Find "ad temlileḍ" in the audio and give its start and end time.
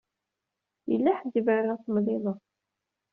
1.73-2.37